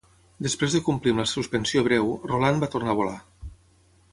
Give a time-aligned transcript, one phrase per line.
[0.45, 3.17] Després de complir amb la suspensió breu, Roland va tornar a volar.